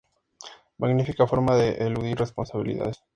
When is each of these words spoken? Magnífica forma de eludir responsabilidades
Magnífica 0.79 1.27
forma 1.27 1.55
de 1.55 1.73
eludir 1.85 2.17
responsabilidades 2.17 3.03